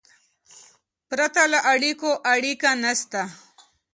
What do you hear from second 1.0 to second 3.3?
پرته له اړیکو، اړیکه نسته.